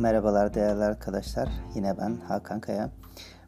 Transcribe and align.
Merhabalar 0.00 0.54
değerli 0.54 0.84
arkadaşlar. 0.84 1.48
Yine 1.74 1.98
ben 1.98 2.16
Hakan 2.28 2.60
Kaya. 2.60 2.90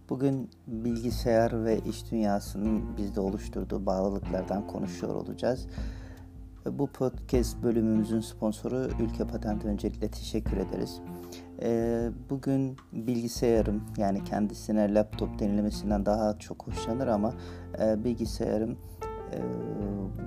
Bugün 0.09 0.51
bilgisayar 0.67 1.65
ve 1.65 1.79
iş 1.79 2.11
dünyasının 2.11 2.97
bizde 2.97 3.21
oluşturduğu 3.21 3.87
bağlılıklardan 3.87 4.67
konuşuyor 4.67 5.15
olacağız. 5.15 5.67
Bu 6.67 6.87
podcast 6.87 7.63
bölümümüzün 7.63 8.21
sponsoru 8.21 8.89
Ülke 9.01 9.27
Patent 9.27 9.65
öncelikle 9.65 10.09
teşekkür 10.09 10.57
ederiz. 10.57 11.01
Ee, 11.63 12.11
bugün 12.31 12.77
bilgisayarım 12.93 13.85
yani 13.97 14.25
kendisine 14.25 14.95
laptop 14.95 15.39
denilmesinden 15.39 16.07
daha 16.07 16.39
çok 16.39 16.67
hoşlanır 16.67 17.07
ama 17.07 17.35
e, 17.81 18.05
bilgisayarım 18.05 18.79
e, 19.33 19.39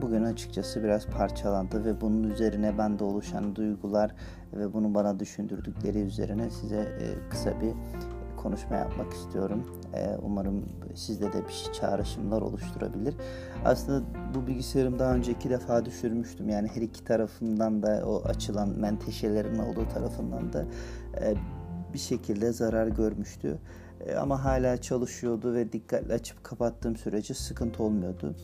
bugün 0.01 0.23
açıkçası 0.23 0.83
biraz 0.83 1.05
parçalandı 1.05 1.86
ve 1.86 2.01
bunun 2.01 2.23
üzerine 2.23 2.77
bende 2.77 3.04
oluşan 3.04 3.55
duygular 3.55 4.16
ve 4.53 4.73
bunu 4.73 4.94
bana 4.94 5.20
düşündürdükleri 5.20 5.99
üzerine 5.99 6.49
size 6.49 6.80
e, 6.80 7.30
kısa 7.30 7.62
bir 7.62 7.73
konuşma 8.38 8.75
yapmak 8.75 9.13
istiyorum. 9.13 9.63
E, 9.94 10.17
umarım 10.22 10.66
sizde 10.95 11.34
de 11.34 11.48
bir 11.48 11.53
şey 11.53 11.73
çağrışımlar 11.73 12.41
oluşturabilir. 12.41 13.16
Aslında 13.66 14.05
bu 14.35 14.48
bilgisayarım 14.48 14.99
daha 14.99 15.13
önce 15.13 15.31
iki 15.31 15.49
defa 15.49 15.85
düşürmüştüm. 15.85 16.49
Yani 16.49 16.67
her 16.73 16.81
iki 16.81 17.03
tarafından 17.03 17.84
da 17.84 18.03
o 18.08 18.23
açılan 18.25 18.70
menteşelerin 18.70 19.59
olduğu 19.59 19.88
tarafından 19.88 20.53
da 20.53 20.66
e, 21.22 21.36
bir 21.94 22.00
şekilde 22.00 22.52
zarar 22.52 22.88
görmüştü. 22.88 23.59
Ama 24.20 24.44
hala 24.45 24.81
çalışıyordu 24.81 25.53
ve 25.53 25.72
dikkatli 25.72 26.13
açıp 26.13 26.44
kapattığım 26.44 26.95
sürece 26.95 27.34
sıkıntı 27.34 27.84
olmuyordu. 27.84 28.36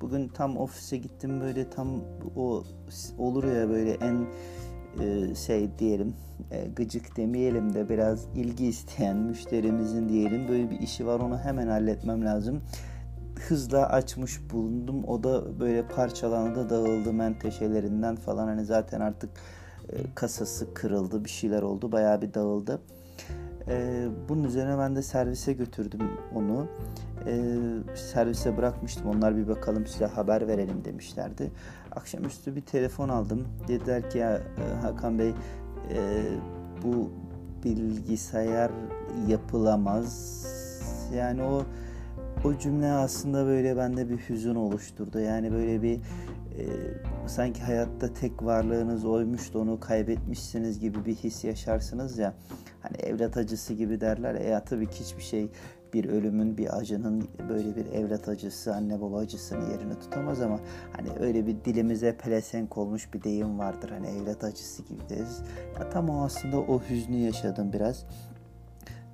Bugün 0.00 0.28
tam 0.28 0.56
ofise 0.56 0.96
gittim 0.96 1.40
böyle 1.40 1.70
tam 1.70 1.88
o 2.36 2.64
olur 3.18 3.44
ya 3.44 3.68
böyle 3.68 3.92
en 3.92 4.26
e, 5.00 5.34
şey 5.34 5.78
diyelim 5.78 6.14
e, 6.50 6.68
gıcık 6.76 7.16
demeyelim 7.16 7.74
de 7.74 7.88
biraz 7.88 8.26
ilgi 8.34 8.66
isteyen 8.66 9.16
müşterimizin 9.16 10.08
diyelim 10.08 10.48
böyle 10.48 10.70
bir 10.70 10.78
işi 10.80 11.06
var 11.06 11.20
onu 11.20 11.38
hemen 11.38 11.68
halletmem 11.68 12.24
lazım. 12.24 12.62
Hızla 13.48 13.88
açmış 13.88 14.50
bulundum. 14.50 15.04
O 15.04 15.22
da 15.22 15.60
böyle 15.60 15.88
parçalandı, 15.88 16.70
dağıldı 16.70 17.12
menteşelerinden 17.12 18.16
falan. 18.16 18.46
Hani 18.46 18.64
zaten 18.64 19.00
artık 19.00 19.30
e, 19.92 19.96
kasası 20.14 20.74
kırıldı, 20.74 21.24
bir 21.24 21.30
şeyler 21.30 21.62
oldu. 21.62 21.92
Bayağı 21.92 22.22
bir 22.22 22.34
dağıldı. 22.34 22.80
E, 23.68 24.06
bunun 24.28 24.44
üzerine 24.44 24.78
ben 24.78 24.96
de 24.96 25.02
servise 25.02 25.52
götürdüm 25.52 26.00
onu. 26.34 26.66
E, 27.26 27.54
servise 27.94 28.56
bırakmıştım. 28.56 29.06
Onlar 29.06 29.36
bir 29.36 29.48
bakalım 29.48 29.86
size 29.86 30.06
haber 30.06 30.48
verelim 30.48 30.84
demişlerdi. 30.84 31.52
Akşamüstü 31.92 32.56
bir 32.56 32.60
telefon 32.60 33.08
aldım. 33.08 33.48
Dediler 33.68 34.10
ki 34.10 34.18
ya 34.18 34.36
e, 34.36 34.74
Hakan 34.82 35.18
Bey 35.18 35.28
e, 35.28 35.34
bu 36.82 37.10
bilgisayar 37.64 38.70
yapılamaz. 39.28 40.44
Yani 41.14 41.42
o 41.42 41.62
o 42.44 42.58
cümle 42.58 42.92
aslında 42.92 43.46
böyle 43.46 43.76
bende 43.76 44.08
bir 44.08 44.16
hüzün 44.16 44.54
oluşturdu. 44.54 45.20
Yani 45.20 45.52
böyle 45.52 45.82
bir 45.82 46.00
e, 46.58 46.64
sanki 47.26 47.62
hayatta 47.62 48.14
tek 48.14 48.42
varlığınız 48.42 49.04
oymuş 49.04 49.54
da 49.54 49.58
onu 49.58 49.80
kaybetmişsiniz 49.80 50.80
gibi 50.80 51.04
bir 51.04 51.14
his 51.14 51.44
yaşarsınız 51.44 52.18
ya. 52.18 52.34
Hani 52.82 52.96
evlat 52.96 53.36
acısı 53.36 53.74
gibi 53.74 54.00
derler. 54.00 54.34
E 54.34 54.44
ya 54.44 54.64
tabii 54.64 54.86
ki 54.86 55.00
hiçbir 55.00 55.22
şey 55.22 55.50
bir 55.94 56.04
ölümün, 56.04 56.58
bir 56.58 56.78
acının 56.78 57.28
böyle 57.48 57.76
bir 57.76 57.86
evlat 57.86 58.28
acısı, 58.28 58.74
anne 58.74 59.00
baba 59.00 59.18
acısının 59.18 59.70
yerini 59.70 59.98
tutamaz 59.98 60.40
ama 60.40 60.60
hani 60.92 61.08
öyle 61.20 61.46
bir 61.46 61.64
dilimize 61.64 62.16
pelesenk 62.16 62.78
olmuş 62.78 63.14
bir 63.14 63.22
deyim 63.22 63.58
vardır. 63.58 63.90
Hani 63.90 64.06
evlat 64.06 64.44
acısı 64.44 64.82
gibi 64.82 65.08
deriz. 65.08 65.42
Ya 65.80 65.90
tam 65.90 66.08
o 66.10 66.24
aslında 66.24 66.60
o 66.60 66.80
hüznü 66.90 67.16
yaşadım 67.16 67.72
biraz. 67.72 68.06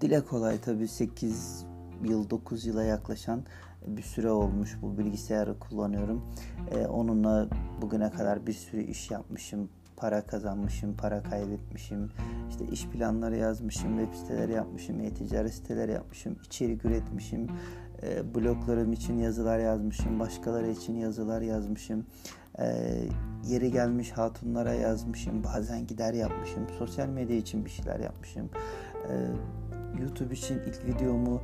Dile 0.00 0.20
kolay 0.20 0.60
tabii 0.60 0.88
8 0.88 1.66
yıl 2.04 2.30
9 2.30 2.66
yıla 2.66 2.84
yaklaşan 2.84 3.42
bir 3.86 4.02
süre 4.02 4.30
olmuş 4.30 4.78
bu 4.82 4.98
bilgisayarı 4.98 5.58
kullanıyorum. 5.58 6.22
Ee, 6.70 6.86
onunla 6.86 7.48
bugüne 7.82 8.10
kadar 8.10 8.46
bir 8.46 8.52
sürü 8.52 8.82
iş 8.82 9.10
yapmışım. 9.10 9.68
Para 9.96 10.26
kazanmışım, 10.26 10.96
para 10.96 11.22
kaybetmişim. 11.22 12.10
İşte 12.50 12.64
iş 12.64 12.86
planları 12.88 13.36
yazmışım, 13.36 13.98
web 13.98 14.14
siteleri 14.14 14.52
yapmışım, 14.52 15.00
e-ticaret 15.00 15.54
siteleri 15.54 15.92
yapmışım, 15.92 16.36
içerik 16.44 16.84
üretmişim. 16.84 17.46
E, 18.02 18.34
bloglarım 18.34 18.92
için 18.92 19.18
yazılar 19.18 19.58
yazmışım, 19.58 20.20
başkaları 20.20 20.70
için 20.70 20.96
yazılar 20.96 21.42
yazmışım. 21.42 22.06
E, 22.58 22.94
yeri 23.46 23.72
gelmiş 23.72 24.10
hatunlara 24.10 24.74
yazmışım, 24.74 25.44
bazen 25.44 25.86
gider 25.86 26.14
yapmışım. 26.14 26.66
Sosyal 26.78 27.08
medya 27.08 27.36
için 27.36 27.64
bir 27.64 27.70
şeyler 27.70 28.00
yapmışım. 28.00 28.50
E, 29.08 29.14
YouTube 30.00 30.34
için 30.34 30.58
ilk 30.58 30.84
videomu 30.86 31.42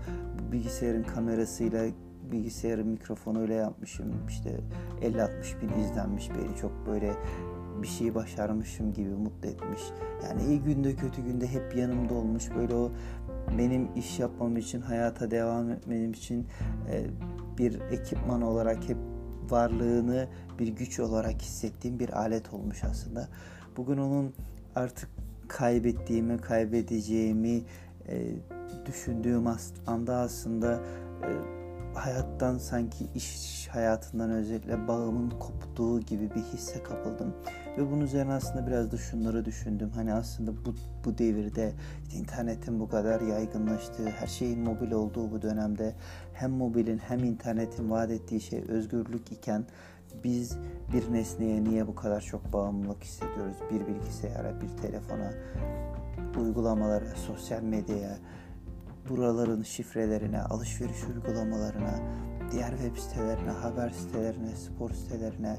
bilgisayarın 0.52 1.02
kamerasıyla 1.02 1.86
bilgisayarın 2.32 2.88
mikrofonuyla 2.88 3.54
yapmışım. 3.54 4.06
İşte 4.28 4.60
50-60 5.02 5.60
bin 5.60 5.82
izlenmiş 5.82 6.30
beni 6.30 6.56
çok 6.56 6.86
böyle 6.86 7.12
bir 7.82 7.86
şeyi 7.86 8.14
başarmışım 8.14 8.92
gibi 8.92 9.08
mutlu 9.08 9.48
etmiş. 9.48 9.80
Yani 10.24 10.44
iyi 10.44 10.62
günde 10.62 10.96
kötü 10.96 11.22
günde 11.22 11.46
hep 11.46 11.76
yanımda 11.76 12.14
olmuş. 12.14 12.44
Böyle 12.56 12.74
o 12.74 12.92
benim 13.58 13.88
iş 13.96 14.18
yapmam 14.18 14.56
için, 14.56 14.80
hayata 14.80 15.30
devam 15.30 15.70
etmem 15.70 16.12
için 16.12 16.46
e, 16.90 17.06
bir 17.58 17.80
ekipman 17.80 18.42
olarak 18.42 18.88
hep 18.88 18.96
varlığını 19.50 20.28
bir 20.58 20.68
güç 20.68 21.00
olarak 21.00 21.42
hissettiğim 21.42 21.98
bir 21.98 22.18
alet 22.18 22.54
olmuş 22.54 22.84
aslında. 22.84 23.28
Bugün 23.76 23.98
onun 23.98 24.34
artık 24.74 25.08
kaybettiğimi, 25.48 26.38
kaybedeceğimi 26.38 27.62
e, 28.08 28.22
düşündüğüm 28.86 29.46
anda 29.86 30.16
aslında 30.16 30.80
e, 31.22 31.55
hayattan 31.96 32.58
sanki 32.58 33.06
iş 33.14 33.68
hayatından 33.68 34.30
özellikle 34.30 34.88
bağımın 34.88 35.30
koptuğu 35.30 36.00
gibi 36.00 36.30
bir 36.30 36.42
hisse 36.42 36.82
kapıldım. 36.82 37.34
Ve 37.78 37.90
bunun 37.90 38.00
üzerine 38.00 38.32
aslında 38.32 38.66
biraz 38.66 38.92
da 38.92 38.96
şunları 38.96 39.44
düşündüm. 39.44 39.90
Hani 39.94 40.14
aslında 40.14 40.52
bu, 40.64 40.74
bu 41.04 41.18
devirde 41.18 41.72
internetin 42.14 42.80
bu 42.80 42.88
kadar 42.88 43.20
yaygınlaştığı, 43.20 44.06
her 44.06 44.26
şeyin 44.26 44.60
mobil 44.60 44.92
olduğu 44.92 45.30
bu 45.30 45.42
dönemde 45.42 45.94
hem 46.32 46.50
mobilin 46.50 46.98
hem 46.98 47.24
internetin 47.24 47.90
vaat 47.90 48.10
ettiği 48.10 48.40
şey 48.40 48.62
özgürlük 48.68 49.32
iken 49.32 49.64
biz 50.24 50.58
bir 50.92 51.12
nesneye 51.12 51.64
niye 51.64 51.86
bu 51.86 51.94
kadar 51.94 52.20
çok 52.20 52.52
bağımlılık 52.52 53.04
hissediyoruz? 53.04 53.56
Bir 53.70 53.86
bilgisayara, 53.86 54.60
bir 54.60 54.82
telefona, 54.82 55.32
uygulamalara, 56.40 57.16
sosyal 57.26 57.62
medyaya, 57.62 58.18
buraların 59.08 59.62
şifrelerine, 59.62 60.42
alışveriş 60.42 61.04
uygulamalarına, 61.04 62.00
diğer 62.52 62.70
web 62.70 62.96
sitelerine, 62.96 63.50
haber 63.50 63.90
sitelerine, 63.90 64.56
spor 64.56 64.90
sitelerine, 64.90 65.56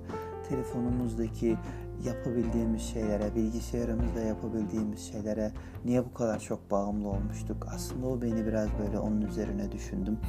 telefonumuzdaki 0.49 1.57
yapabildiğimiz 2.05 2.81
şeylere, 2.81 3.35
bilgisayarımızda 3.35 4.19
yapabildiğimiz 4.19 4.99
şeylere 4.99 5.51
niye 5.85 6.05
bu 6.05 6.13
kadar 6.13 6.39
çok 6.39 6.71
bağımlı 6.71 7.07
olmuştuk? 7.07 7.67
Aslında 7.75 8.07
o 8.07 8.21
beni 8.21 8.45
biraz 8.45 8.69
böyle 8.79 8.99
onun 8.99 9.21
üzerine 9.21 9.71
düşündüm. 9.71 10.19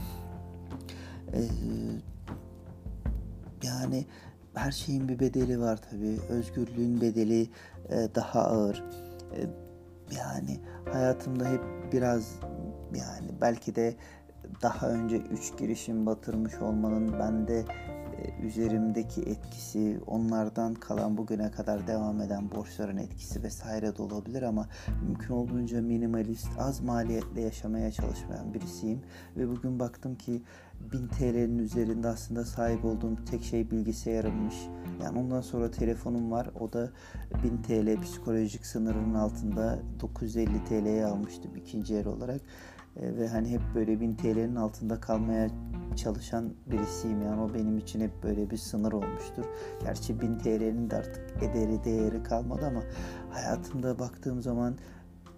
Ee, 1.33 1.41
yani 3.63 4.07
her 4.55 4.73
şeyin 4.73 5.09
bir 5.09 5.21
bedeli 5.21 5.61
var 5.61 5.79
tabii. 5.91 6.19
Özgürlüğün 6.29 7.01
bedeli 7.01 7.51
e, 7.89 8.09
daha 8.15 8.41
ağır. 8.41 8.85
E, 9.37 9.41
yani 10.17 10.61
hayatımda 10.93 11.49
hep 11.49 11.61
biraz 11.93 12.41
yani 12.95 13.29
belki 13.41 13.75
de 13.75 13.95
daha 14.63 14.89
önce 14.89 15.17
üç 15.17 15.59
girişim 15.59 16.07
batırmış 16.07 16.55
olmanın 16.55 17.19
bende 17.19 17.65
e, 18.19 18.47
üzerimdeki 18.47 19.23
etkisi, 19.23 20.01
onlardan 20.07 20.75
kalan 20.75 21.17
bugüne 21.17 21.51
kadar 21.51 21.87
devam 21.87 22.21
eden 22.21 22.51
borçların 22.51 22.97
etkisi 22.97 23.43
vesaire 23.43 23.97
de 23.97 24.03
olabilir 24.03 24.43
ama 24.43 24.69
mümkün 25.03 25.35
olduğunca 25.35 25.83
minimalist, 25.83 26.49
az 26.59 26.81
maliyetle 26.81 27.41
yaşamaya 27.41 27.93
çalışmayan 27.93 28.55
birisiyim 28.55 29.01
ve 29.37 29.49
bugün 29.49 29.79
baktım 29.79 30.15
ki 30.15 30.43
1000 30.93 31.09
TL'nin 31.09 31.59
üzerinde 31.59 32.09
aslında 32.09 32.45
sahip 32.45 32.85
olduğum 32.85 33.25
tek 33.25 33.45
şey 33.45 33.71
bilgisayarımmış. 33.71 34.55
Yani 35.03 35.19
ondan 35.19 35.41
sonra 35.41 35.71
telefonum 35.71 36.31
var. 36.31 36.51
O 36.61 36.73
da 36.73 36.91
1000 37.45 37.63
TL 37.63 38.03
psikolojik 38.03 38.67
sınırının 38.67 39.15
altında 39.15 39.79
950 40.01 40.65
TL'ye 40.65 41.07
almıştım 41.07 41.57
ikinci 41.57 41.95
yer 41.95 42.05
olarak. 42.05 42.41
E, 43.03 43.17
ve 43.17 43.29
hani 43.29 43.51
hep 43.51 43.61
böyle 43.75 44.01
1000 44.01 44.15
TL'nin 44.15 44.57
altında 44.57 45.01
kalmaya 45.01 45.49
çalışan 45.97 46.53
birisiyim 46.67 47.23
yani 47.23 47.41
o 47.41 47.55
benim 47.55 47.79
için 47.79 48.01
hep 48.01 48.23
böyle 48.23 48.51
bir 48.51 48.57
sınır 48.57 48.93
olmuştur. 48.93 49.45
Gerçi 49.81 50.21
1000 50.21 50.39
TL'nin 50.39 50.91
de 50.91 50.97
artık 50.97 51.43
ederi 51.43 51.85
değeri 51.85 52.23
kalmadı 52.23 52.67
ama 52.67 52.83
hayatımda 53.31 53.99
baktığım 53.99 54.43
zaman 54.43 54.77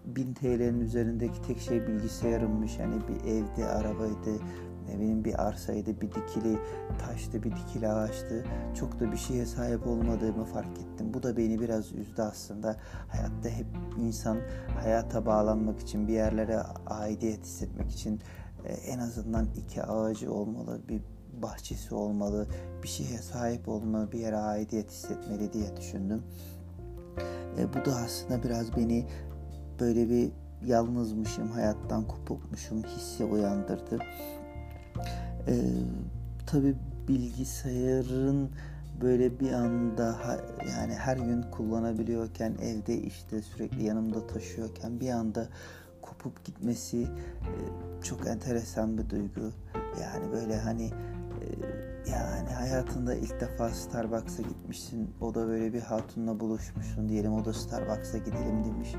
1000 0.05 0.35
TL'nin 0.35 0.81
üzerindeki 0.81 1.43
tek 1.43 1.61
şey 1.61 1.87
bilgisayarımmış. 1.87 2.79
Yani 2.79 2.95
bir 3.09 3.31
evde, 3.31 3.67
arabaydı, 3.67 4.43
ne 4.91 4.99
bileyim 4.99 5.25
bir 5.25 5.43
arsaydı, 5.47 6.01
bir 6.01 6.13
dikili 6.13 6.59
taştı, 6.99 7.43
bir 7.43 7.57
dikili 7.57 7.89
ağaçtı. 7.89 8.45
Çok 8.75 9.01
da 9.01 9.13
bir 9.13 9.17
şeye 9.17 9.47
sahip 9.47 9.87
olmadığımı 9.87 10.45
fark 10.45 10.79
ettim. 10.79 11.15
Bu 11.15 11.23
da 11.23 11.37
beni 11.37 11.61
biraz 11.61 11.93
üzdü 11.93 12.23
aslında. 12.23 12.77
Hayatta 13.09 13.49
hep 13.49 13.67
insan 13.99 14.39
hayata 14.81 15.27
bağlanmak 15.27 15.81
için, 15.81 16.09
bir 16.09 16.13
yerlere 16.13 16.59
aidiyet 16.87 17.45
hissetmek 17.45 17.91
için 17.91 18.21
e, 18.65 18.73
en 18.73 18.99
azından 18.99 19.49
iki 19.57 19.83
ağacı 19.83 20.33
olmalı, 20.33 20.81
bir 20.89 21.03
bahçesi 21.43 21.95
olmalı, 21.95 22.47
bir 22.83 22.89
şeye 22.89 23.19
sahip 23.19 23.69
olmalı, 23.69 24.13
bir 24.13 24.19
yere 24.19 24.37
aidiyet 24.37 24.91
hissetmeli 24.91 25.53
diye 25.53 25.77
düşündüm. 25.77 26.23
E, 27.59 27.69
bu 27.69 27.91
da 27.91 27.97
aslında 27.97 28.43
biraz 28.43 28.77
beni 28.77 29.07
böyle 29.81 30.09
bir 30.09 30.33
yalnızmışım, 30.67 31.51
hayattan 31.51 32.09
kopukmuşum 32.09 32.83
hissi 32.83 33.25
uyandırdı. 33.25 33.99
E, 35.49 35.55
tabii 36.47 36.75
bilgisayarın 37.09 38.51
böyle 39.01 39.41
bir 39.41 39.53
anda 39.53 40.19
yani 40.79 40.95
her 40.95 41.17
gün 41.17 41.43
kullanabiliyorken 41.43 42.55
evde 42.63 42.99
işte 42.99 43.43
sürekli 43.43 43.85
yanımda 43.85 44.27
taşıyorken 44.27 45.01
bir 45.01 45.11
anda 45.11 45.49
kopup 46.03 46.45
gitmesi 46.45 47.03
e, 47.03 47.53
çok 48.03 48.27
enteresan 48.27 48.99
bir 48.99 49.11
duygu. 49.11 49.53
Yani 50.03 50.33
böyle 50.33 50.59
hani 50.59 50.87
e, 50.87 51.47
yani 52.11 52.49
hayatında 52.49 53.15
ilk 53.15 53.41
defa 53.41 53.71
Starbucks'a 53.71 54.43
gitmişsin. 54.43 55.11
O 55.21 55.35
da 55.35 55.47
böyle 55.47 55.73
bir 55.73 55.81
hatunla 55.81 56.41
buluşmuşsun 56.41 57.09
diyelim. 57.09 57.33
O 57.33 57.45
da 57.45 57.53
Starbucks'a 57.53 58.19
gidelim 58.19 58.65
demiş. 58.65 58.95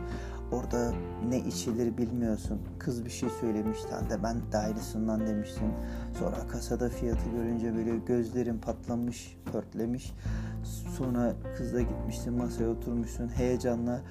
Orada 0.51 0.94
ne 1.30 1.39
içilir 1.39 1.98
bilmiyorsun. 1.98 2.62
Kız 2.80 3.06
bir 3.06 3.09
şey 3.09 3.30
söylemişti 3.30 3.88
de 4.09 4.24
ben 4.24 4.36
de 4.42 5.27
demişsin. 5.27 5.74
Sonra 6.19 6.48
kasada 6.48 6.89
fiyatı 6.89 7.30
görünce 7.30 7.75
böyle 7.75 7.98
gözlerin 7.98 8.57
patlamış, 8.57 9.38
pörtlemiş. 9.51 10.13
Sonra 10.98 11.36
kızla 11.57 11.81
gitmişsin 11.81 12.33
masaya 12.33 12.69
oturmuşsun 12.69 13.27
heyecanla 13.27 14.01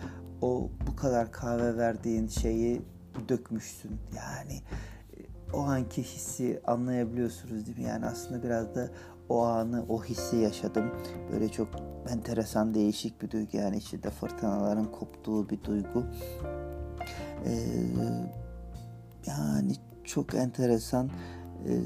o 0.43 0.71
bu 0.87 0.97
kadar 0.97 1.33
kahve 1.33 1.77
verdiğin 1.77 2.29
şeyi 2.29 2.83
dökmüşsün. 3.29 3.91
Yani 4.17 4.55
e, 4.57 5.53
o 5.53 5.61
anki 5.61 6.03
hissi 6.03 6.61
anlayabiliyorsunuz 6.67 7.67
değil 7.67 7.79
mi? 7.79 7.85
Yani 7.85 8.07
aslında 8.07 8.43
biraz 8.43 8.75
da 8.75 8.91
o 9.31 9.43
anı, 9.45 9.85
o 9.89 10.05
hissi 10.05 10.37
yaşadım. 10.37 10.85
Böyle 11.33 11.49
çok 11.49 11.69
enteresan, 12.09 12.75
değişik 12.75 13.23
bir 13.23 13.31
duygu. 13.31 13.57
Yani 13.57 13.77
içinde 13.77 14.11
fırtınaların 14.11 14.93
koptuğu 14.93 15.49
bir 15.51 15.65
duygu. 15.65 16.05
Ee, 17.47 17.53
yani 19.27 19.73
çok 20.05 20.35
enteresan. 20.35 21.11
Ee, 21.67 21.81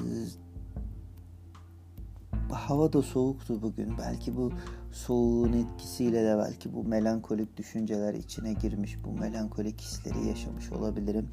hava 2.52 2.92
da 2.92 3.02
soğuktu 3.02 3.62
bugün. 3.62 3.98
Belki 3.98 4.36
bu 4.36 4.52
soğuğun 4.92 5.52
etkisiyle 5.52 6.24
de 6.24 6.38
belki 6.38 6.74
bu 6.74 6.84
melankolik 6.84 7.56
düşünceler 7.56 8.14
içine 8.14 8.52
girmiş. 8.52 8.98
Bu 9.04 9.12
melankolik 9.12 9.80
hisleri 9.80 10.26
yaşamış 10.26 10.72
olabilirim. 10.72 11.28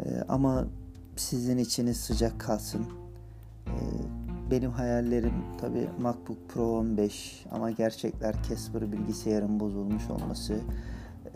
Ee, 0.00 0.22
ama 0.28 0.66
sizin 1.16 1.58
içiniz 1.58 1.96
sıcak 1.96 2.40
kalsın. 2.40 2.86
Ee, 3.66 4.25
benim 4.50 4.70
hayallerim 4.70 5.34
tabi 5.60 5.88
MacBook 6.00 6.48
Pro 6.48 6.78
15 6.78 7.46
ama 7.50 7.70
gerçekler 7.70 8.34
Casper 8.48 8.92
bilgisayarın 8.92 9.60
bozulmuş 9.60 10.10
olması. 10.10 10.54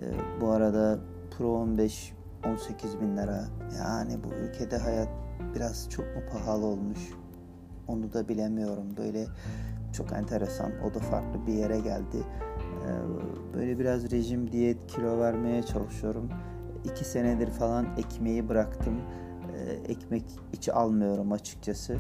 Ee, 0.01 0.13
bu 0.41 0.51
arada 0.51 0.99
Pro 1.31 1.55
15 1.55 2.13
18 2.47 3.01
bin 3.01 3.17
lira. 3.17 3.45
Yani 3.79 4.17
bu 4.25 4.35
ülkede 4.35 4.79
hayat 4.79 5.09
biraz 5.55 5.91
çok 5.91 6.05
mu 6.05 6.23
pahalı 6.33 6.67
olmuş? 6.67 6.99
Onu 7.89 8.13
da 8.13 8.29
bilemiyorum. 8.29 8.85
Böyle 8.97 9.27
çok 9.93 10.13
enteresan. 10.13 10.73
O 10.91 10.95
da 10.95 10.99
farklı 10.99 11.47
bir 11.47 11.53
yere 11.53 11.81
geldi. 11.81 12.17
Ee, 12.17 13.55
böyle 13.55 13.79
biraz 13.79 14.11
rejim, 14.11 14.53
diyet, 14.53 14.87
kilo 14.87 15.19
vermeye 15.19 15.63
çalışıyorum. 15.63 16.29
İki 16.85 17.05
senedir 17.05 17.51
falan 17.51 17.87
ekmeği 17.99 18.49
bıraktım. 18.49 19.01
Ee, 19.57 19.93
ekmek 19.93 20.25
içi 20.53 20.73
almıyorum 20.73 21.33
açıkçası. 21.33 21.97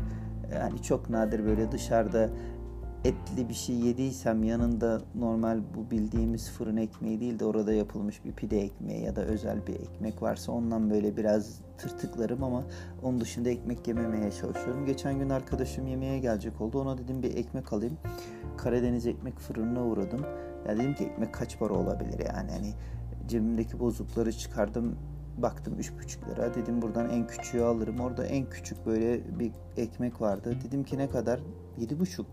Yani 0.55 0.83
çok 0.83 1.11
nadir 1.11 1.47
böyle 1.47 1.73
dışarıda 1.73 2.31
etli 3.05 3.49
bir 3.49 3.55
şey 3.55 3.77
yediysem 3.77 4.45
yanında 4.45 5.01
normal 5.15 5.61
bu 5.77 5.91
bildiğimiz 5.91 6.51
fırın 6.51 6.77
ekmeği 6.77 7.21
değil 7.21 7.39
de 7.39 7.45
orada 7.45 7.73
yapılmış 7.73 8.25
bir 8.25 8.33
pide 8.33 8.61
ekmeği 8.61 9.05
ya 9.05 9.17
da 9.17 9.25
özel 9.25 9.67
bir 9.67 9.75
ekmek 9.75 10.23
varsa 10.23 10.53
ondan 10.53 10.91
böyle 10.91 11.17
biraz 11.17 11.61
tırtıklarım 11.79 12.45
ama 12.45 12.65
onun 13.03 13.21
dışında 13.21 13.51
ekmek 13.51 13.89
yememeye 13.89 14.31
çalışıyorum. 14.31 14.87
Geçen 14.87 15.19
gün 15.19 15.31
arkadaşım 15.31 15.87
yemeğe 15.87 16.19
gelecek 16.19 16.61
oldu. 16.61 16.81
Ona 16.81 16.99
dedim 16.99 17.23
bir 17.23 17.37
ekmek 17.37 17.73
alayım. 17.73 17.99
Karadeniz 18.57 19.07
ekmek 19.07 19.39
fırınına 19.39 19.85
uğradım. 19.85 20.21
Ya 20.69 20.77
dedim 20.77 20.95
ki 20.95 21.05
ekmek 21.05 21.35
kaç 21.35 21.59
para 21.59 21.75
olabilir 21.75 22.19
yani 22.35 22.51
hani 22.51 22.73
cebimdeki 23.29 23.81
bozukları 23.81 24.33
çıkardım 24.33 24.97
baktım 25.43 25.75
3,5 25.81 26.31
lira 26.31 26.55
dedim 26.55 26.83
buradan 26.83 27.11
en 27.11 27.27
küçüğü 27.27 27.63
alırım 27.63 28.01
orada 28.01 28.27
en 28.27 28.51
küçük 28.51 28.87
böyle 28.87 29.39
bir 29.39 29.53
ekmek 29.77 30.21
vardı 30.21 30.57
dedim 30.65 30.85
ki 30.85 30.99
ne 30.99 31.09
kadar 31.09 31.41
7,5 31.81 32.25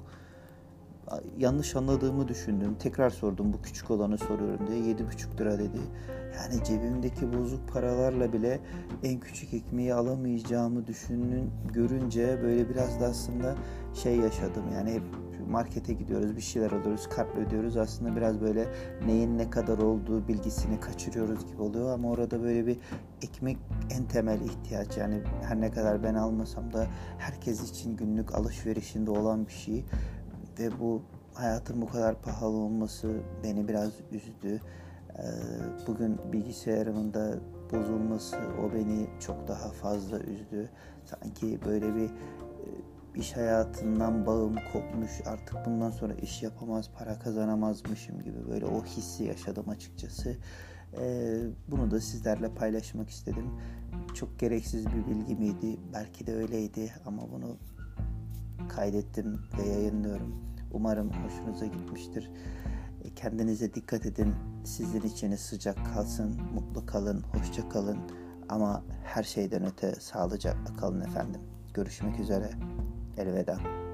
yanlış 1.37 1.75
anladığımı 1.75 2.27
düşündüm. 2.27 2.75
Tekrar 2.79 3.09
sordum 3.09 3.53
bu 3.53 3.61
küçük 3.61 3.91
olanı 3.91 4.17
soruyorum 4.17 4.67
diye. 4.67 4.79
Yedi 4.79 5.07
buçuk 5.07 5.41
lira 5.41 5.59
dedi. 5.59 5.79
Yani 6.35 6.63
cebimdeki 6.63 7.33
bozuk 7.33 7.69
paralarla 7.73 8.33
bile 8.33 8.59
en 9.03 9.19
küçük 9.19 9.53
ekmeği 9.53 9.93
alamayacağımı 9.93 10.87
düşünün 10.87 11.51
görünce 11.73 12.39
böyle 12.43 12.69
biraz 12.69 12.99
da 12.99 13.05
aslında 13.05 13.55
şey 13.93 14.15
yaşadım. 14.15 14.63
Yani 14.73 14.93
hep 14.93 15.03
markete 15.47 15.93
gidiyoruz 15.93 16.35
bir 16.35 16.41
şeyler 16.41 16.71
alıyoruz 16.71 17.09
kartla 17.09 17.39
ödüyoruz 17.39 17.77
aslında 17.77 18.15
biraz 18.15 18.41
böyle 18.41 18.67
neyin 19.05 19.37
ne 19.37 19.49
kadar 19.49 19.77
olduğu 19.77 20.27
bilgisini 20.27 20.79
kaçırıyoruz 20.79 21.45
gibi 21.51 21.61
oluyor 21.61 21.93
ama 21.93 22.09
orada 22.09 22.43
böyle 22.43 22.67
bir 22.67 22.77
ekmek 23.21 23.57
en 23.89 24.07
temel 24.07 24.41
ihtiyaç 24.41 24.97
yani 24.97 25.21
her 25.43 25.61
ne 25.61 25.71
kadar 25.71 26.03
ben 26.03 26.15
almasam 26.15 26.73
da 26.73 26.87
herkes 27.17 27.69
için 27.69 27.97
günlük 27.97 28.35
alışverişinde 28.35 29.11
olan 29.11 29.47
bir 29.47 29.53
şey 29.53 29.85
ve 30.59 30.79
bu 30.79 31.01
hayatın 31.33 31.81
bu 31.81 31.89
kadar 31.89 32.21
pahalı 32.21 32.55
olması 32.57 33.13
beni 33.43 33.67
biraz 33.67 33.91
üzdü. 34.11 34.61
Ee, 35.17 35.23
bugün 35.87 36.17
bilgisayarımın 36.33 37.13
da 37.13 37.35
bozulması 37.71 38.37
o 38.37 38.73
beni 38.73 39.07
çok 39.19 39.47
daha 39.47 39.69
fazla 39.69 40.19
üzdü. 40.19 40.69
Sanki 41.05 41.59
böyle 41.65 41.95
bir 41.95 42.09
iş 43.19 43.35
hayatından 43.35 44.25
bağım 44.25 44.55
kopmuş 44.73 45.11
artık 45.25 45.65
bundan 45.65 45.89
sonra 45.89 46.13
iş 46.13 46.43
yapamaz 46.43 46.89
para 46.97 47.19
kazanamazmışım 47.19 48.23
gibi 48.23 48.47
böyle 48.49 48.65
o 48.65 48.85
hissi 48.85 49.23
yaşadım 49.23 49.69
açıkçası. 49.69 50.37
Ee, 50.99 51.41
bunu 51.67 51.91
da 51.91 52.01
sizlerle 52.01 52.53
paylaşmak 52.53 53.09
istedim. 53.09 53.45
Çok 54.13 54.39
gereksiz 54.39 54.85
bir 54.87 55.07
bilgi 55.07 55.35
miydi? 55.35 55.79
Belki 55.93 56.27
de 56.27 56.35
öyleydi 56.35 56.93
ama 57.05 57.31
bunu 57.31 57.57
kaydettim 58.69 59.39
ve 59.57 59.69
yayınlıyorum. 59.69 60.35
Umarım 60.71 61.11
hoşunuza 61.11 61.65
gitmiştir. 61.65 62.31
E, 63.03 63.15
kendinize 63.15 63.73
dikkat 63.73 64.05
edin. 64.05 64.35
Sizin 64.63 65.01
içiniz 65.01 65.39
sıcak 65.39 65.77
kalsın, 65.93 66.41
mutlu 66.53 66.85
kalın, 66.85 67.21
hoşça 67.21 67.69
kalın. 67.69 67.97
Ama 68.49 68.83
her 69.03 69.23
şeyden 69.23 69.65
öte 69.65 69.95
sağlıcakla 69.95 70.75
kalın 70.75 71.01
efendim. 71.01 71.41
Görüşmek 71.73 72.19
üzere. 72.19 72.49
el 73.17 73.31
beta. 73.31 73.86